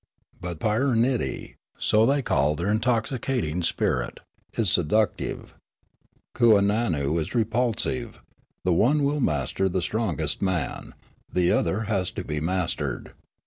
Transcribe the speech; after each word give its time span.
"But 0.41 0.59
pyranniddee" 0.59 1.57
(so 1.89 2.07
they 2.07 2.23
called 2.23 2.57
their 2.57 2.69
intoxicating 2.69 3.61
spirit)" 3.61 4.19
is 4.57 4.67
seductive; 4.71 5.53
kooannoo 6.35 7.19
is 7.21 7.35
repulsive; 7.35 8.19
the 8.63 8.73
one 8.73 9.03
will 9.03 9.19
master 9.21 9.69
the 9.69 9.79
strongest 9.79 10.41
man; 10.41 10.95
the 11.31 11.51
other 11.51 11.81
has 11.81 12.09
to 12.17 12.23
be 12.23 12.39
mastered." 12.41 13.13